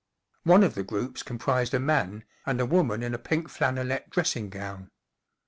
[0.45, 4.49] One of the groups comprised a man and a woman in a pink flannelette dressing
[4.49, 4.89] gown.